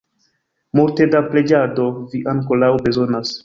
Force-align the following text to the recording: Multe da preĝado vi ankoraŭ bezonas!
Multe 0.79 1.07
da 1.11 1.21
preĝado 1.35 1.87
vi 2.15 2.25
ankoraŭ 2.35 2.75
bezonas! 2.89 3.37